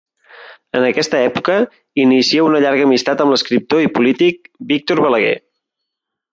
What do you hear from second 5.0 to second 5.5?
Balaguer.